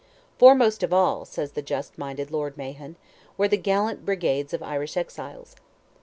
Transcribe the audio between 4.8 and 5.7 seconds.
exiles."